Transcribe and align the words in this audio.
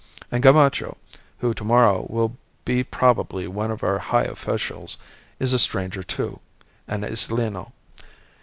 And 0.31 0.41
Gamacho, 0.43 0.97
who 1.41 1.53
to 1.53 1.63
morrow 1.63 2.07
will 2.09 2.35
be 2.65 2.83
probably 2.83 3.45
one 3.47 3.69
of 3.69 3.83
our 3.83 3.99
high 3.99 4.23
officials, 4.23 4.97
is 5.39 5.53
a 5.53 5.59
stranger, 5.59 6.01
too 6.01 6.39
an 6.87 7.01
Isleno. 7.03 7.71